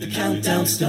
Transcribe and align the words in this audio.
The 0.00 0.06
countdown 0.06 0.64
starts. 0.64 0.88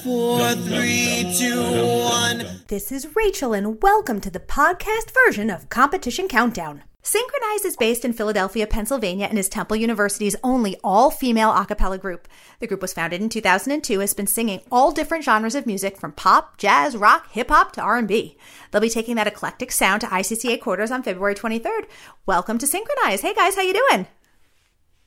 Four, 0.00 0.52
three, 0.54 1.30
two, 1.38 1.60
one. 1.60 2.62
This 2.68 2.90
is 2.90 3.14
Rachel, 3.14 3.52
and 3.52 3.82
welcome 3.82 4.18
to 4.22 4.30
the 4.30 4.40
podcast 4.40 5.12
version 5.26 5.50
of 5.50 5.68
Competition 5.68 6.26
Countdown. 6.26 6.82
Synchronize 7.02 7.66
is 7.66 7.76
based 7.76 8.02
in 8.02 8.14
Philadelphia, 8.14 8.66
Pennsylvania, 8.66 9.26
and 9.26 9.38
is 9.38 9.50
Temple 9.50 9.76
University's 9.76 10.36
only 10.42 10.78
all-female 10.82 11.50
a 11.50 11.66
cappella 11.66 11.98
group. 11.98 12.26
The 12.60 12.66
group 12.66 12.80
was 12.80 12.94
founded 12.94 13.20
in 13.20 13.28
2002, 13.28 14.00
has 14.00 14.14
been 14.14 14.26
singing 14.26 14.62
all 14.72 14.90
different 14.90 15.22
genres 15.22 15.54
of 15.54 15.66
music 15.66 15.98
from 15.98 16.12
pop, 16.12 16.56
jazz, 16.56 16.96
rock, 16.96 17.30
hip-hop 17.30 17.72
to 17.72 17.82
R&B. 17.82 18.38
They'll 18.70 18.80
be 18.80 18.88
taking 18.88 19.16
that 19.16 19.26
eclectic 19.26 19.70
sound 19.70 20.00
to 20.00 20.06
ICCA 20.06 20.62
quarters 20.62 20.90
on 20.90 21.02
February 21.02 21.34
23rd. 21.34 21.84
Welcome 22.24 22.56
to 22.56 22.66
Synchronize. 22.66 23.20
Hey 23.20 23.34
guys, 23.34 23.54
how 23.54 23.60
you 23.60 23.74
doing? 23.90 24.06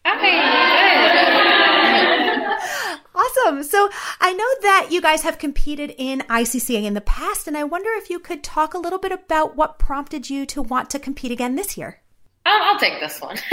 Awesome. 3.17 3.63
So 3.63 3.89
I 4.21 4.33
know 4.33 4.47
that 4.61 4.89
you 4.91 5.01
guys 5.01 5.23
have 5.23 5.39
competed 5.39 5.93
in 5.97 6.19
ICCA 6.29 6.83
in 6.83 6.93
the 6.93 7.01
past, 7.01 7.47
and 7.47 7.57
I 7.57 7.63
wonder 7.63 7.89
if 7.93 8.11
you 8.11 8.19
could 8.19 8.43
talk 8.43 8.75
a 8.75 8.77
little 8.77 8.99
bit 8.99 9.11
about 9.11 9.55
what 9.55 9.79
prompted 9.79 10.29
you 10.29 10.45
to 10.47 10.61
want 10.61 10.91
to 10.91 10.99
compete 10.99 11.31
again 11.31 11.55
this 11.55 11.77
year. 11.77 11.99
Um, 12.45 12.61
I'll 12.61 12.79
take 12.79 12.99
this 12.99 13.19
one. 13.19 13.37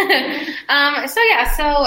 um, 0.68 1.08
so 1.08 1.22
yeah, 1.22 1.50
so 1.56 1.86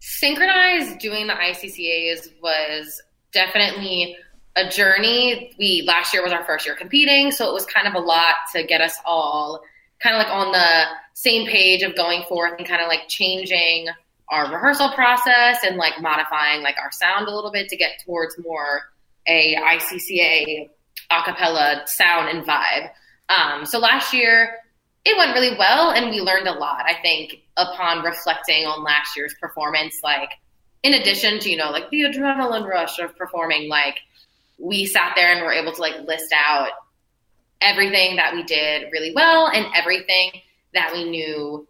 Synchronize 0.00 0.96
doing 0.96 1.26
the 1.26 1.34
ICCAs 1.34 2.40
was 2.42 3.02
definitely 3.32 4.16
a 4.56 4.68
journey. 4.68 5.54
We 5.58 5.84
last 5.86 6.12
year 6.12 6.22
was 6.22 6.32
our 6.32 6.44
first 6.44 6.66
year 6.66 6.74
competing, 6.74 7.32
so 7.32 7.48
it 7.48 7.52
was 7.52 7.66
kind 7.66 7.86
of 7.86 7.94
a 7.94 8.04
lot 8.04 8.34
to 8.54 8.64
get 8.64 8.80
us 8.80 8.96
all 9.04 9.62
kind 10.02 10.16
of 10.16 10.22
like 10.22 10.32
on 10.32 10.52
the 10.52 10.84
same 11.14 11.46
page 11.46 11.82
of 11.82 11.94
going 11.94 12.22
forth 12.24 12.54
and 12.58 12.66
kind 12.66 12.80
of 12.80 12.88
like 12.88 13.08
changing 13.08 13.88
our 14.28 14.50
rehearsal 14.50 14.90
process 14.90 15.58
and 15.64 15.76
like 15.76 16.00
modifying 16.00 16.62
like 16.62 16.76
our 16.82 16.90
sound 16.92 17.26
a 17.26 17.34
little 17.34 17.50
bit 17.50 17.68
to 17.68 17.76
get 17.76 18.02
towards 18.04 18.38
more 18.38 18.90
a 19.26 19.56
ICCA 19.56 20.68
acapella 21.10 21.86
sound 21.88 22.28
and 22.28 22.46
vibe. 22.46 22.90
Um, 23.28 23.66
so 23.66 23.78
last 23.78 24.14
year 24.14 24.56
it 25.04 25.16
went 25.16 25.34
really 25.34 25.56
well 25.58 25.90
and 25.90 26.10
we 26.10 26.20
learned 26.20 26.46
a 26.46 26.52
lot. 26.52 26.84
I 26.86 26.94
think 27.02 27.42
upon 27.56 28.04
reflecting 28.04 28.66
on 28.66 28.84
last 28.84 29.16
year's 29.16 29.34
performance, 29.40 30.00
like 30.02 30.30
in 30.82 30.94
addition 30.94 31.38
to 31.40 31.50
you 31.50 31.56
know 31.56 31.70
like 31.70 31.90
the 31.90 32.02
adrenaline 32.02 32.66
rush 32.66 32.98
of 32.98 33.16
performing, 33.16 33.68
like 33.68 33.98
we 34.58 34.86
sat 34.86 35.12
there 35.16 35.32
and 35.34 35.44
were 35.44 35.52
able 35.52 35.72
to 35.72 35.80
like 35.80 36.06
list 36.06 36.32
out 36.34 36.70
everything 37.60 38.16
that 38.16 38.34
we 38.34 38.42
did 38.42 38.90
really 38.92 39.12
well 39.14 39.48
and 39.48 39.66
everything 39.74 40.32
that 40.72 40.92
we 40.92 41.08
knew 41.08 41.66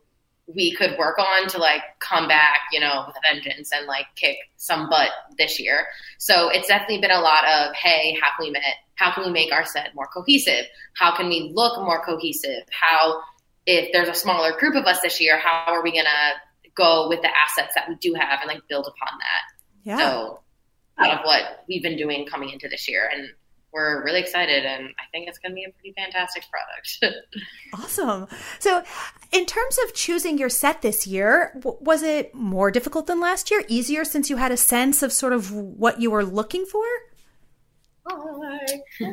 we 0.54 0.74
could 0.74 0.96
work 0.98 1.18
on 1.18 1.48
to 1.48 1.58
like 1.58 1.82
come 2.00 2.26
back, 2.26 2.58
you 2.72 2.80
know, 2.80 3.04
with 3.06 3.16
a 3.16 3.34
vengeance 3.34 3.70
and 3.72 3.86
like 3.86 4.06
kick 4.16 4.36
some 4.56 4.88
butt 4.90 5.10
this 5.38 5.60
year. 5.60 5.86
So 6.18 6.48
it's 6.50 6.68
definitely 6.68 7.00
been 7.00 7.10
a 7.10 7.20
lot 7.20 7.44
of, 7.44 7.74
hey, 7.74 8.18
how 8.20 8.30
can 8.36 8.46
we 8.46 8.50
make 8.50 8.62
how 8.96 9.12
can 9.14 9.24
we 9.24 9.30
make 9.30 9.50
our 9.50 9.64
set 9.64 9.94
more 9.94 10.06
cohesive? 10.12 10.66
How 10.94 11.16
can 11.16 11.28
we 11.28 11.52
look 11.54 11.78
more 11.78 12.04
cohesive? 12.04 12.64
How 12.70 13.22
if 13.66 13.92
there's 13.92 14.08
a 14.08 14.14
smaller 14.14 14.58
group 14.58 14.74
of 14.74 14.84
us 14.84 15.00
this 15.00 15.20
year, 15.20 15.38
how 15.38 15.64
are 15.68 15.82
we 15.82 15.92
gonna 15.92 16.34
go 16.74 17.08
with 17.08 17.22
the 17.22 17.28
assets 17.28 17.72
that 17.74 17.88
we 17.88 17.94
do 17.96 18.14
have 18.14 18.40
and 18.40 18.48
like 18.48 18.62
build 18.68 18.86
upon 18.86 19.18
that? 19.18 19.62
Yeah. 19.84 19.98
So 19.98 20.40
out 20.98 21.18
of 21.18 21.24
what 21.24 21.64
we've 21.68 21.82
been 21.82 21.96
doing 21.96 22.26
coming 22.26 22.50
into 22.50 22.68
this 22.68 22.88
year 22.88 23.08
and 23.12 23.30
we're 23.72 24.04
really 24.04 24.20
excited 24.20 24.64
and 24.64 24.88
I 24.98 25.04
think 25.12 25.28
it's 25.28 25.38
going 25.38 25.52
to 25.52 25.54
be 25.54 25.64
a 25.64 25.70
pretty 25.70 25.92
fantastic 25.96 26.44
product. 26.50 27.26
awesome. 27.74 28.26
So, 28.58 28.82
in 29.32 29.46
terms 29.46 29.78
of 29.84 29.94
choosing 29.94 30.38
your 30.38 30.48
set 30.48 30.82
this 30.82 31.06
year, 31.06 31.52
w- 31.54 31.78
was 31.80 32.02
it 32.02 32.34
more 32.34 32.70
difficult 32.70 33.06
than 33.06 33.20
last 33.20 33.50
year? 33.50 33.62
Easier 33.68 34.04
since 34.04 34.28
you 34.28 34.36
had 34.36 34.52
a 34.52 34.56
sense 34.56 35.02
of 35.02 35.12
sort 35.12 35.32
of 35.32 35.52
what 35.52 36.00
you 36.00 36.10
were 36.10 36.24
looking 36.24 36.64
for? 36.64 36.84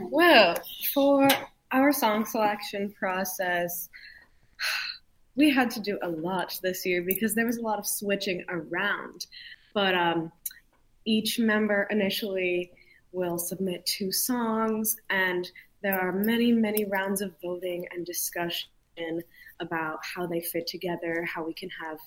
Well, 0.10 0.58
for 0.94 1.28
our 1.72 1.92
song 1.92 2.26
selection 2.26 2.92
process, 2.98 3.90
we 5.36 5.52
had 5.52 5.70
to 5.72 5.80
do 5.80 6.00
a 6.02 6.10
lot 6.10 6.58
this 6.64 6.86
year 6.86 7.04
because 7.04 7.36
there 7.36 7.46
was 7.46 7.58
a 7.58 7.62
lot 7.62 7.78
of 7.78 7.86
switching 7.86 8.44
around. 8.50 9.28
But 9.74 9.94
um, 9.94 10.32
each 11.06 11.38
member 11.40 11.88
initially 11.92 12.72
will 13.18 13.40
submit 13.40 13.86
two 13.86 14.12
songs, 14.12 14.96
and 15.10 15.50
there 15.82 16.00
are 16.00 16.12
many, 16.12 16.52
many 16.52 16.86
rounds 16.86 17.22
of 17.22 17.34
voting 17.42 17.86
and 17.92 18.06
discussion 18.06 18.70
about 19.60 20.00
how 20.04 20.28
they 20.28 20.40
fit 20.40 20.68
together, 20.68 21.26
how 21.26 21.44
we 21.44 21.54
can 21.54 21.70
have 21.84 21.98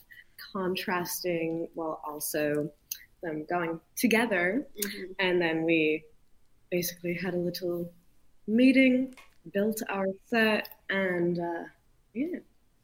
contrasting 0.52 1.68
while 1.74 2.00
also 2.06 2.70
them 3.22 3.44
going 3.50 3.80
together. 3.96 4.66
Mm-hmm. 4.82 5.12
And 5.18 5.42
then 5.42 5.64
we 5.64 6.04
basically 6.70 7.14
had 7.14 7.34
a 7.34 7.38
little 7.38 7.92
meeting, 8.46 9.14
built 9.52 9.82
our 9.88 10.06
set, 10.26 10.68
and 10.88 11.38
uh, 11.38 11.64
yeah. 12.14 12.38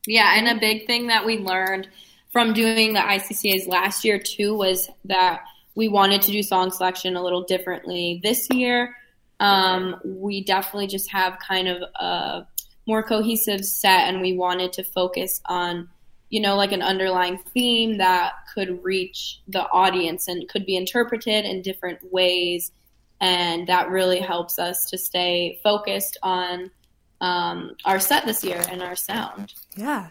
Yeah, 0.06 0.34
and 0.36 0.48
a 0.48 0.60
big 0.60 0.86
thing 0.86 1.06
that 1.08 1.24
we 1.24 1.38
learned 1.38 1.88
from 2.32 2.52
doing 2.52 2.92
the 2.92 3.00
ICCAs 3.00 3.66
last 3.66 4.04
year 4.04 4.18
too 4.18 4.56
was 4.56 4.90
that 5.04 5.42
we 5.76 5.86
wanted 5.88 6.22
to 6.22 6.32
do 6.32 6.42
song 6.42 6.72
selection 6.72 7.14
a 7.14 7.22
little 7.22 7.42
differently 7.44 8.18
this 8.24 8.48
year. 8.50 8.96
Um, 9.38 10.00
we 10.04 10.42
definitely 10.42 10.88
just 10.88 11.12
have 11.12 11.38
kind 11.38 11.68
of 11.68 11.82
a 11.94 12.46
more 12.86 13.02
cohesive 13.02 13.64
set, 13.64 14.08
and 14.08 14.20
we 14.20 14.32
wanted 14.32 14.72
to 14.72 14.84
focus 14.84 15.40
on, 15.46 15.88
you 16.30 16.40
know, 16.40 16.56
like 16.56 16.72
an 16.72 16.82
underlying 16.82 17.38
theme 17.52 17.98
that 17.98 18.32
could 18.54 18.82
reach 18.82 19.40
the 19.46 19.68
audience 19.68 20.26
and 20.26 20.48
could 20.48 20.64
be 20.64 20.76
interpreted 20.76 21.44
in 21.44 21.62
different 21.62 22.00
ways. 22.10 22.72
And 23.20 23.66
that 23.66 23.90
really 23.90 24.20
helps 24.20 24.58
us 24.58 24.88
to 24.90 24.98
stay 24.98 25.60
focused 25.62 26.16
on 26.22 26.70
um, 27.20 27.76
our 27.84 28.00
set 28.00 28.24
this 28.24 28.42
year 28.42 28.62
and 28.70 28.82
our 28.82 28.96
sound. 28.96 29.52
Yeah. 29.76 30.10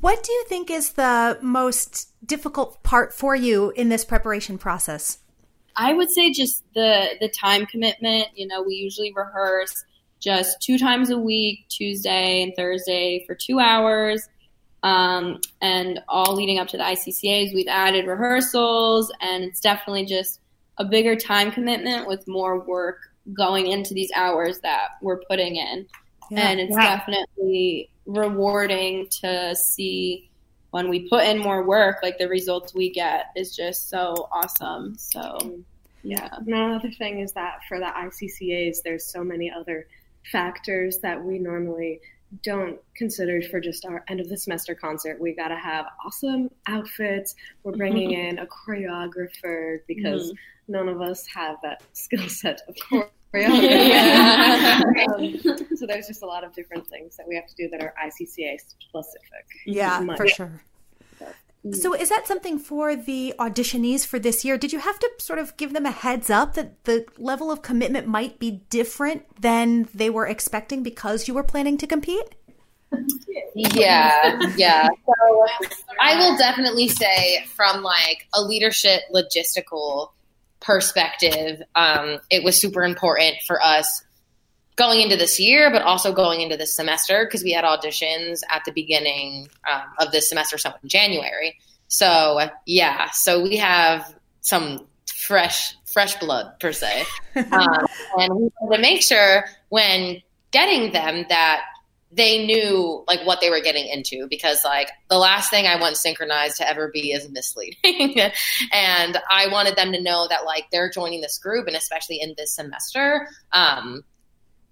What 0.00 0.22
do 0.22 0.32
you 0.32 0.44
think 0.48 0.70
is 0.70 0.92
the 0.92 1.38
most 1.42 2.08
difficult 2.26 2.82
part 2.82 3.12
for 3.12 3.34
you 3.34 3.70
in 3.70 3.88
this 3.88 4.04
preparation 4.04 4.58
process? 4.58 5.18
I 5.76 5.92
would 5.92 6.10
say 6.10 6.32
just 6.32 6.64
the 6.74 7.10
the 7.20 7.28
time 7.28 7.66
commitment. 7.66 8.28
You 8.34 8.46
know, 8.46 8.62
we 8.62 8.74
usually 8.74 9.12
rehearse 9.14 9.84
just 10.20 10.60
two 10.60 10.78
times 10.78 11.10
a 11.10 11.18
week, 11.18 11.66
Tuesday 11.68 12.42
and 12.42 12.52
Thursday 12.56 13.24
for 13.26 13.34
two 13.34 13.60
hours. 13.60 14.28
Um, 14.82 15.40
and 15.60 16.00
all 16.08 16.34
leading 16.36 16.58
up 16.60 16.68
to 16.68 16.76
the 16.76 16.84
ICCAs, 16.84 17.52
we've 17.52 17.66
added 17.68 18.06
rehearsals, 18.06 19.12
and 19.20 19.42
it's 19.44 19.60
definitely 19.60 20.06
just 20.06 20.40
a 20.78 20.84
bigger 20.84 21.16
time 21.16 21.50
commitment 21.50 22.06
with 22.06 22.26
more 22.28 22.60
work 22.60 22.98
going 23.32 23.66
into 23.66 23.92
these 23.92 24.10
hours 24.14 24.60
that 24.60 24.90
we're 25.02 25.20
putting 25.28 25.56
in. 25.56 25.86
Yeah. 26.30 26.48
and 26.48 26.60
it's 26.60 26.76
Yeah. 26.76 26.96
definitely 26.96 27.90
rewarding 28.08 29.06
to 29.20 29.54
see 29.54 30.30
when 30.70 30.88
we 30.88 31.08
put 31.08 31.24
in 31.24 31.38
more 31.38 31.62
work, 31.62 31.98
like 32.02 32.18
the 32.18 32.28
results 32.28 32.74
we 32.74 32.90
get 32.90 33.26
is 33.36 33.54
just 33.54 33.88
so 33.88 34.28
awesome. 34.32 34.96
So, 34.98 35.60
yeah. 36.02 36.28
Another 36.46 36.90
thing 36.90 37.20
is 37.20 37.32
that 37.32 37.60
for 37.68 37.78
the 37.78 37.86
ICCAs, 37.86 38.82
there's 38.82 39.04
so 39.04 39.22
many 39.22 39.50
other 39.50 39.86
factors 40.30 40.98
that 40.98 41.22
we 41.22 41.38
normally 41.38 42.00
don't 42.42 42.78
consider 42.94 43.40
for 43.42 43.60
just 43.60 43.86
our 43.86 44.04
end 44.08 44.20
of 44.20 44.28
the 44.28 44.36
semester 44.36 44.74
concert. 44.74 45.18
We 45.18 45.32
got 45.32 45.48
to 45.48 45.56
have 45.56 45.86
awesome 46.04 46.50
outfits. 46.66 47.34
We're 47.62 47.72
bringing 47.72 48.10
mm-hmm. 48.10 48.38
in 48.38 48.38
a 48.38 48.46
choreographer 48.46 49.80
because 49.86 50.32
mm-hmm. 50.32 50.72
none 50.72 50.88
of 50.88 51.00
us 51.00 51.26
have 51.26 51.56
that 51.62 51.82
skill 51.94 52.28
set 52.28 52.60
of 52.68 52.76
choreography. 53.32 55.08
um, 55.58 55.76
so 55.76 55.86
there's 55.86 56.06
just 56.06 56.22
a 56.22 56.26
lot 56.26 56.44
of 56.44 56.54
different 56.54 56.86
things 56.86 57.16
that 57.16 57.26
we 57.28 57.34
have 57.34 57.46
to 57.46 57.54
do 57.56 57.68
that 57.70 57.82
are 57.82 57.94
ICCA 58.04 58.58
specific. 58.60 59.46
Yeah, 59.66 60.04
for 60.16 60.28
sure. 60.28 60.62
So, 61.72 61.92
is 61.92 62.08
that 62.08 62.26
something 62.26 62.58
for 62.58 62.94
the 62.94 63.34
auditionees 63.38 64.06
for 64.06 64.18
this 64.18 64.44
year? 64.44 64.56
Did 64.56 64.72
you 64.72 64.78
have 64.78 64.98
to 65.00 65.10
sort 65.18 65.38
of 65.38 65.56
give 65.56 65.72
them 65.72 65.86
a 65.86 65.90
heads 65.90 66.30
up 66.30 66.54
that 66.54 66.84
the 66.84 67.04
level 67.18 67.50
of 67.50 67.62
commitment 67.62 68.06
might 68.06 68.38
be 68.38 68.62
different 68.70 69.24
than 69.40 69.88
they 69.92 70.08
were 70.08 70.26
expecting 70.26 70.82
because 70.82 71.26
you 71.26 71.34
were 71.34 71.42
planning 71.42 71.76
to 71.78 71.86
compete? 71.86 72.36
Yeah, 73.54 74.38
yeah. 74.56 74.88
So 75.04 75.46
I 76.00 76.16
will 76.16 76.38
definitely 76.38 76.88
say, 76.88 77.44
from 77.56 77.82
like 77.82 78.28
a 78.32 78.40
leadership 78.40 79.02
logistical 79.12 80.10
perspective, 80.60 81.62
um, 81.74 82.18
it 82.30 82.44
was 82.44 82.60
super 82.60 82.82
important 82.82 83.36
for 83.46 83.62
us 83.62 84.04
going 84.76 85.00
into 85.00 85.16
this 85.16 85.40
year, 85.40 85.70
but 85.70 85.82
also 85.82 86.12
going 86.12 86.40
into 86.40 86.56
this 86.56 86.74
semester 86.74 87.24
because 87.24 87.42
we 87.42 87.52
had 87.52 87.64
auditions 87.64 88.40
at 88.50 88.64
the 88.64 88.72
beginning 88.72 89.48
um, 89.70 89.82
of 89.98 90.12
this 90.12 90.28
semester, 90.28 90.56
so 90.56 90.72
in 90.82 90.88
January. 90.88 91.58
So 91.88 92.48
yeah, 92.64 93.10
so 93.10 93.42
we 93.42 93.56
have 93.56 94.14
some 94.40 94.86
fresh 95.12 95.74
fresh 95.84 96.14
blood 96.16 96.52
per 96.60 96.72
se, 96.72 97.04
um, 97.36 97.86
and 98.18 98.34
we 98.34 98.50
wanted 98.60 98.76
to 98.76 98.82
make 98.82 99.02
sure 99.02 99.44
when 99.68 100.22
getting 100.50 100.92
them 100.92 101.26
that 101.28 101.62
they 102.10 102.46
knew 102.46 103.04
like 103.06 103.20
what 103.26 103.40
they 103.40 103.50
were 103.50 103.60
getting 103.60 103.86
into 103.86 104.26
because 104.28 104.64
like 104.64 104.90
the 105.10 105.18
last 105.18 105.50
thing 105.50 105.66
I 105.66 105.78
want 105.78 105.96
Synchronize 105.96 106.56
to 106.56 106.68
ever 106.68 106.90
be 106.92 107.12
is 107.12 107.28
misleading. 107.28 108.18
and 108.72 109.18
I 109.30 109.48
wanted 109.50 109.76
them 109.76 109.92
to 109.92 110.00
know 110.00 110.26
that 110.28 110.44
like 110.44 110.70
they're 110.72 110.90
joining 110.90 111.20
this 111.20 111.38
group 111.38 111.66
and 111.66 111.76
especially 111.76 112.20
in 112.20 112.34
this 112.38 112.54
semester, 112.54 113.28
um, 113.52 114.04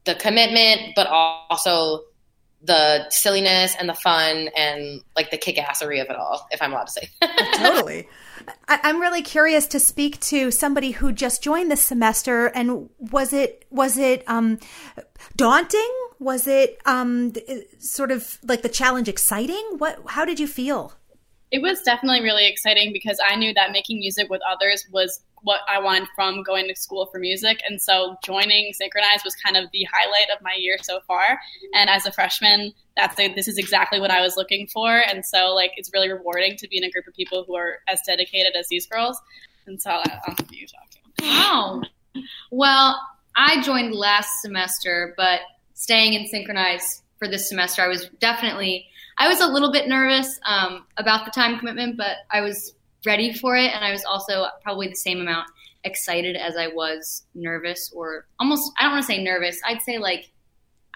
the 0.05 0.15
commitment, 0.15 0.93
but 0.97 1.07
also 1.09 2.05
the 2.63 3.09
silliness 3.11 3.77
and 3.79 3.89
the 3.89 3.95
fun 3.95 4.49
and 4.57 5.03
like 5.15 5.31
the 5.31 5.39
kickassery 5.39 6.01
of 6.01 6.09
it 6.09 6.17
all, 6.17 6.47
if 6.51 6.63
I'm 6.63 6.73
allowed 6.73 6.87
to 6.87 6.93
say. 6.93 7.11
totally. 7.57 8.09
I, 8.69 8.81
am 8.85 9.01
really 9.01 9.23
curious 9.23 9.67
to 9.69 9.81
speak 9.81 10.21
to 10.21 10.51
somebody 10.51 10.93
who 10.93 11.13
just 11.13 11.43
joined 11.43 11.71
this 11.71 11.83
semester 11.83 12.47
and 12.47 12.89
was 12.99 13.33
it 13.33 13.67
was 13.71 13.99
it 13.99 14.25
um, 14.27 14.59
daunting? 15.37 15.93
Was 16.19 16.47
it 16.47 16.81
um, 16.87 17.33
sort 17.79 18.11
of 18.11 18.39
like 18.43 18.63
the 18.63 18.69
challenge 18.69 19.09
exciting? 19.09 19.77
What 19.79 20.01
how 20.07 20.25
did 20.25 20.41
you 20.41 20.47
feel? 20.47 20.95
It 21.51 21.63
was 21.63 21.81
definitely 21.83 22.23
really 22.23 22.49
exciting 22.49 22.93
because 22.93 23.21
I 23.25 23.37
knew 23.37 23.55
that 23.55 23.71
making 23.71 24.01
music 24.01 24.29
with 24.29 24.41
others 24.51 24.87
was 24.91 25.21
what 25.43 25.61
I 25.69 25.79
wanted 25.79 26.09
from 26.17 26.43
going 26.43 26.67
to 26.67 26.75
school 26.75 27.07
for 27.07 27.21
music. 27.21 27.61
And 27.69 27.81
so 27.81 28.17
joining 28.25 28.73
Synchronize 28.73 29.23
was 29.25 29.37
kind 29.37 29.57
of 29.57 29.71
the 29.73 29.87
highlight 29.93 30.29
of 30.37 30.43
my 30.43 30.55
year 30.59 30.77
so 30.83 30.99
far. 31.07 31.39
And 31.73 31.89
as 31.89 32.05
a 32.05 32.11
freshman, 32.11 32.73
that's 32.97 33.19
a, 33.21 33.33
this 33.33 33.47
is 33.47 33.59
exactly 33.59 34.01
what 34.01 34.11
I 34.11 34.21
was 34.21 34.37
looking 34.37 34.67
for. 34.67 34.99
And 34.99 35.25
so 35.25 35.55
like 35.55 35.71
it's 35.77 35.91
really 35.95 36.11
rewarding 36.11 36.57
to 36.57 36.69
be 36.69 36.79
in 36.79 36.85
a 36.85 36.91
group 36.91 37.07
of 37.07 37.15
people 37.15 37.45
who 37.47 37.55
are 37.55 37.79
as 37.87 38.01
dedicated 38.05 38.57
as 38.57 38.67
these 38.69 38.87
girls. 38.87 39.21
And 39.67 39.81
so 39.81 39.91
I'll 39.91 40.03
have 40.27 40.47
you 40.51 40.67
talking. 40.67 41.03
Wow. 41.23 41.83
Well, 42.51 43.01
I 43.37 43.63
joined 43.63 43.95
last 43.95 44.43
semester, 44.43 45.15
but 45.17 45.41
staying 45.77 46.15
in 46.15 46.27
Synchronize 46.27 47.03
for 47.19 47.29
this 47.29 47.49
semester, 47.49 47.83
I 47.83 47.89
was 47.89 48.09
definitely 48.19 48.87
I 49.19 49.29
was 49.29 49.41
a 49.41 49.47
little 49.47 49.73
bit 49.73 49.89
nervous 49.89 50.39
um, 50.45 50.85
about 50.97 51.25
the 51.25 51.31
time 51.31 51.59
commitment, 51.59 51.97
but 51.97 52.17
I 52.31 52.41
was 52.41 52.75
ready 53.07 53.33
for 53.33 53.57
it, 53.57 53.73
and 53.73 53.85
I 53.85 53.93
was 53.93 54.05
also 54.05 54.47
probably 54.63 54.89
the 54.89 54.97
same 54.97 55.21
amount 55.21 55.49
excited 55.85 56.37
as 56.37 56.57
I 56.57 56.67
was 56.67 57.25
nervous, 57.35 57.93
or 57.95 58.27
almost 58.41 58.73
I 58.79 58.83
don't 58.83 58.93
want 58.93 59.05
to 59.05 59.07
say 59.07 59.23
nervous. 59.23 59.61
I'd 59.65 59.83
say 59.83 59.99
like 59.99 60.31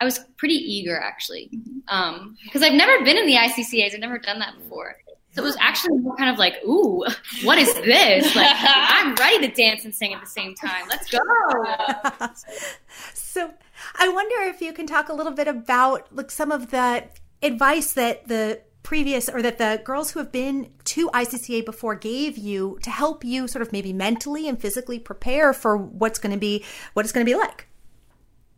I 0.00 0.04
was 0.04 0.18
pretty 0.36 0.54
eager 0.54 0.98
actually, 0.98 1.50
because 1.82 1.82
um, 1.88 2.36
I've 2.62 2.74
never 2.74 3.04
been 3.04 3.16
in 3.16 3.26
the 3.26 3.36
ICCAs. 3.36 3.94
I've 3.94 4.00
never 4.00 4.18
done 4.18 4.40
that 4.40 4.58
before. 4.58 4.96
So 5.32 5.42
it 5.42 5.44
was 5.44 5.56
actually 5.60 5.98
more 5.98 6.16
kind 6.16 6.30
of 6.30 6.38
like, 6.38 6.56
ooh, 6.64 7.04
what 7.44 7.58
is 7.58 7.72
this? 7.74 8.34
Like, 8.40 8.56
I'm 8.58 9.14
ready 9.14 9.46
to 9.46 9.54
dance 9.54 9.84
and 9.84 9.94
sing 9.94 10.12
at 10.12 10.20
the 10.20 10.26
same 10.26 10.54
time. 10.54 10.88
Let's 10.88 11.08
go. 11.10 11.18
so 13.14 13.52
I 13.98 14.08
wonder 14.08 14.34
if 14.48 14.60
you 14.60 14.72
can 14.72 14.86
talk 14.86 15.08
a 15.08 15.12
little 15.12 15.32
bit 15.32 15.46
about 15.46 16.14
like 16.14 16.30
some 16.30 16.50
of 16.50 16.70
the 16.70 17.04
advice 17.42 17.92
that 17.92 18.26
the 18.28 18.60
previous 18.82 19.28
or 19.28 19.42
that 19.42 19.58
the 19.58 19.80
girls 19.84 20.10
who 20.10 20.18
have 20.18 20.32
been 20.32 20.70
to 20.84 21.08
ICCA 21.10 21.64
before 21.64 21.94
gave 21.94 22.36
you 22.38 22.78
to 22.82 22.90
help 22.90 23.24
you 23.24 23.46
sort 23.46 23.62
of 23.62 23.72
maybe 23.72 23.92
mentally 23.92 24.48
and 24.48 24.60
physically 24.60 24.98
prepare 24.98 25.52
for 25.52 25.76
what's 25.76 26.18
going 26.18 26.32
to 26.32 26.38
be 26.38 26.64
what 26.94 27.04
it's 27.04 27.12
going 27.12 27.24
to 27.24 27.30
be 27.30 27.36
like? 27.36 27.66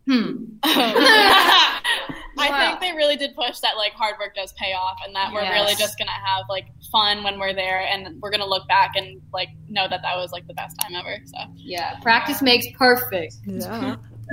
Hmm. 0.07 0.45
I 2.39 2.69
think 2.69 2.81
they 2.81 2.93
really 2.97 3.17
did 3.17 3.35
push 3.35 3.61
that 3.61 3.77
like 3.77 3.93
hard 3.93 4.17
work 4.19 4.35
does 4.35 4.53
pay 4.55 4.73
off 4.73 4.99
and 5.05 5.15
that 5.15 5.33
we're 5.33 5.43
yes. 5.43 5.53
really 5.53 5.75
just 5.77 5.99
going 5.99 6.09
to 6.09 6.13
have 6.13 6.45
like 6.49 6.67
fun 6.91 7.23
when 7.23 7.39
we're 7.39 7.55
there 7.55 7.81
and 7.81 8.21
we're 8.21 8.31
going 8.31 8.41
to 8.41 8.49
look 8.49 8.67
back 8.69 8.93
and 8.97 9.21
like 9.33 9.49
know 9.69 9.89
that 9.89 10.03
that 10.03 10.17
was 10.17 10.33
like 10.33 10.47
the 10.47 10.55
best 10.55 10.79
time 10.81 10.95
ever. 10.95 11.17
So, 11.27 11.39
yeah, 11.57 11.99
practice 12.01 12.43
makes 12.43 12.67
perfect. 12.77 13.35
Yeah. 13.45 13.97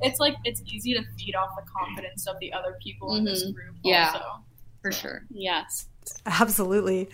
it's 0.00 0.20
like 0.20 0.36
it's 0.44 0.62
easy 0.66 0.94
to 0.94 1.02
feed 1.18 1.34
off 1.34 1.50
the 1.56 1.70
confidence 1.70 2.26
of 2.26 2.36
the 2.40 2.52
other 2.52 2.76
people 2.82 3.10
mm-hmm. 3.10 3.18
in 3.18 3.24
this 3.24 3.44
mm-hmm. 3.44 3.52
group. 3.52 3.76
Yeah, 3.82 4.10
also. 4.14 4.24
for 4.82 4.92
sure. 4.92 5.22
Yes. 5.30 5.88
Absolutely. 6.26 7.08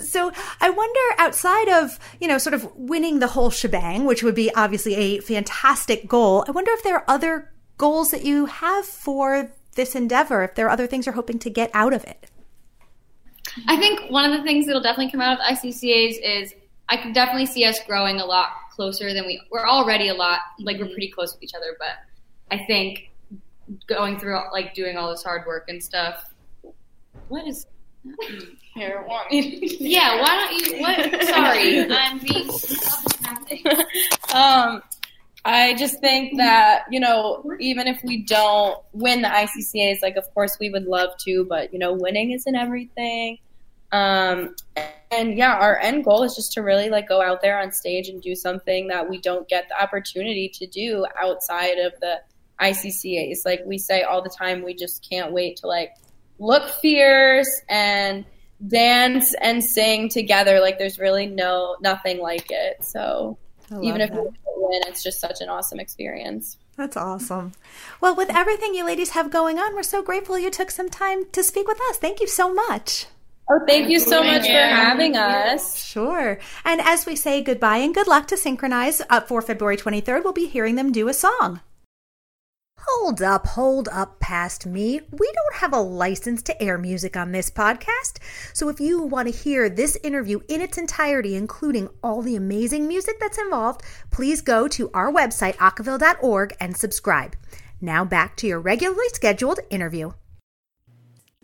So 0.00 0.32
I 0.60 0.70
wonder 0.70 1.00
outside 1.18 1.68
of, 1.68 1.98
you 2.20 2.26
know, 2.26 2.38
sort 2.38 2.54
of 2.54 2.68
winning 2.74 3.20
the 3.20 3.28
whole 3.28 3.50
shebang, 3.50 4.04
which 4.04 4.22
would 4.22 4.34
be 4.34 4.52
obviously 4.54 4.94
a 4.94 5.20
fantastic 5.20 6.08
goal, 6.08 6.44
I 6.48 6.50
wonder 6.50 6.72
if 6.72 6.82
there 6.82 6.96
are 6.96 7.04
other 7.06 7.52
goals 7.82 8.12
that 8.12 8.24
you 8.24 8.46
have 8.46 8.86
for 8.86 9.50
this 9.74 9.96
endeavor, 9.96 10.44
if 10.44 10.54
there 10.54 10.66
are 10.66 10.70
other 10.70 10.86
things 10.86 11.04
you're 11.04 11.16
hoping 11.16 11.36
to 11.40 11.50
get 11.50 11.68
out 11.74 11.92
of 11.92 12.04
it. 12.04 12.30
I 13.66 13.76
think 13.76 14.08
one 14.08 14.24
of 14.24 14.38
the 14.38 14.44
things 14.44 14.66
that'll 14.66 14.80
definitely 14.80 15.10
come 15.10 15.20
out 15.20 15.40
of 15.40 15.44
ICCAs 15.44 16.14
is 16.22 16.54
I 16.88 16.96
can 16.96 17.12
definitely 17.12 17.46
see 17.46 17.64
us 17.64 17.80
growing 17.84 18.20
a 18.20 18.24
lot 18.24 18.50
closer 18.70 19.12
than 19.12 19.26
we 19.26 19.42
we're 19.50 19.66
already 19.66 20.10
a 20.10 20.14
lot 20.14 20.38
like 20.60 20.78
we're 20.78 20.86
pretty 20.86 21.10
close 21.10 21.34
with 21.34 21.42
each 21.42 21.54
other, 21.56 21.76
but 21.76 21.96
I 22.52 22.64
think 22.66 23.10
going 23.88 24.16
through 24.16 24.38
like 24.52 24.74
doing 24.74 24.96
all 24.96 25.10
this 25.10 25.24
hard 25.24 25.44
work 25.44 25.64
and 25.68 25.82
stuff. 25.82 26.30
What 27.26 27.48
is 27.48 27.66
here? 28.76 29.04
yeah, 29.32 30.20
why 30.22 30.36
don't 30.36 30.54
you? 30.54 30.80
What? 30.80 31.24
Sorry, 31.24 31.84
I'm 31.90 32.20
being. 32.20 32.48
um, 34.34 34.82
I 35.44 35.74
just 35.74 36.00
think 36.00 36.36
that 36.38 36.84
you 36.90 37.00
know, 37.00 37.44
even 37.58 37.88
if 37.88 38.00
we 38.04 38.22
don't 38.22 38.78
win 38.92 39.22
the 39.22 39.28
ICCAs, 39.28 40.02
like 40.02 40.16
of 40.16 40.32
course 40.34 40.56
we 40.60 40.70
would 40.70 40.84
love 40.84 41.16
to, 41.24 41.44
but 41.48 41.72
you 41.72 41.78
know, 41.78 41.92
winning 41.92 42.30
isn't 42.30 42.54
everything. 42.54 43.38
Um, 43.90 44.54
and 45.10 45.36
yeah, 45.36 45.54
our 45.54 45.78
end 45.78 46.04
goal 46.04 46.22
is 46.22 46.34
just 46.34 46.52
to 46.52 46.62
really 46.62 46.88
like 46.88 47.08
go 47.08 47.20
out 47.20 47.42
there 47.42 47.58
on 47.60 47.72
stage 47.72 48.08
and 48.08 48.22
do 48.22 48.34
something 48.34 48.88
that 48.88 49.08
we 49.08 49.18
don't 49.20 49.46
get 49.48 49.68
the 49.68 49.80
opportunity 49.80 50.48
to 50.48 50.66
do 50.66 51.06
outside 51.20 51.78
of 51.78 51.92
the 52.00 52.20
ICCAs. 52.60 53.44
Like 53.44 53.62
we 53.66 53.78
say 53.78 54.02
all 54.02 54.22
the 54.22 54.30
time, 54.30 54.62
we 54.62 54.74
just 54.74 55.06
can't 55.08 55.32
wait 55.32 55.56
to 55.58 55.66
like 55.66 55.94
look 56.38 56.68
fierce 56.80 57.60
and 57.68 58.24
dance 58.68 59.34
and 59.40 59.62
sing 59.62 60.08
together. 60.08 60.60
Like 60.60 60.78
there's 60.78 60.98
really 60.98 61.26
no 61.26 61.76
nothing 61.80 62.20
like 62.20 62.50
it. 62.50 62.84
So 62.84 63.38
even 63.82 64.00
if 64.00 64.10
that. 64.10 64.22
we 64.22 64.30
win, 64.72 64.82
it's 64.86 65.02
just 65.02 65.20
such 65.20 65.40
an 65.40 65.48
awesome 65.48 65.78
experience. 65.78 66.56
That's 66.76 66.96
awesome. 66.96 67.52
Well, 68.00 68.16
with 68.16 68.34
everything 68.34 68.74
you 68.74 68.84
ladies 68.84 69.10
have 69.10 69.30
going 69.30 69.58
on, 69.58 69.74
we're 69.74 69.82
so 69.82 70.02
grateful 70.02 70.38
you 70.38 70.50
took 70.50 70.70
some 70.70 70.88
time 70.88 71.26
to 71.32 71.42
speak 71.42 71.68
with 71.68 71.78
us. 71.90 71.98
Thank 71.98 72.20
you 72.20 72.26
so 72.26 72.52
much. 72.52 73.06
Oh, 73.50 73.60
thank 73.66 73.90
you 73.90 73.98
so 73.98 74.22
much 74.22 74.46
for 74.46 74.52
having 74.52 75.16
us. 75.16 75.84
Sure. 75.84 76.38
And 76.64 76.80
as 76.80 77.04
we 77.04 77.16
say 77.16 77.42
goodbye 77.42 77.78
and 77.78 77.94
good 77.94 78.06
luck 78.06 78.26
to 78.28 78.36
Synchronize 78.36 79.02
up 79.10 79.28
for 79.28 79.42
February 79.42 79.76
23rd, 79.76 80.24
we'll 80.24 80.32
be 80.32 80.46
hearing 80.46 80.76
them 80.76 80.92
do 80.92 81.08
a 81.08 81.14
song. 81.14 81.60
Hold 82.88 83.22
up, 83.22 83.46
hold 83.46 83.88
up 83.92 84.18
past 84.18 84.66
me. 84.66 85.00
We 85.10 85.32
don't 85.32 85.60
have 85.60 85.72
a 85.72 85.80
license 85.80 86.42
to 86.42 86.62
air 86.62 86.78
music 86.78 87.16
on 87.16 87.30
this 87.30 87.48
podcast. 87.48 88.18
So 88.52 88.68
if 88.68 88.80
you 88.80 89.02
want 89.02 89.28
to 89.28 89.34
hear 89.34 89.68
this 89.68 89.96
interview 90.02 90.40
in 90.48 90.60
its 90.60 90.78
entirety, 90.78 91.36
including 91.36 91.88
all 92.02 92.22
the 92.22 92.34
amazing 92.34 92.88
music 92.88 93.20
that's 93.20 93.38
involved, 93.38 93.82
please 94.10 94.40
go 94.40 94.66
to 94.68 94.90
our 94.92 95.12
website, 95.12 95.54
acaville.org, 95.56 96.56
and 96.58 96.76
subscribe. 96.76 97.36
Now 97.80 98.04
back 98.04 98.36
to 98.38 98.48
your 98.48 98.60
regularly 98.60 99.08
scheduled 99.12 99.60
interview. 99.70 100.12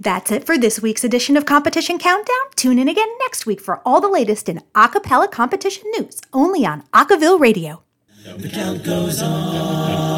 That's 0.00 0.30
it 0.32 0.44
for 0.44 0.58
this 0.58 0.80
week's 0.80 1.04
edition 1.04 1.36
of 1.36 1.44
Competition 1.44 1.98
Countdown. 1.98 2.36
Tune 2.56 2.78
in 2.78 2.88
again 2.88 3.08
next 3.20 3.46
week 3.46 3.60
for 3.60 3.80
all 3.84 4.00
the 4.00 4.08
latest 4.08 4.48
in 4.48 4.62
acapella 4.74 5.30
competition 5.30 5.90
news, 5.98 6.20
only 6.32 6.64
on 6.66 6.82
Acaville 6.94 7.38
Radio. 7.38 7.82
The 8.24 8.48
count 8.48 8.84
goes 8.84 9.22
on. 9.22 10.17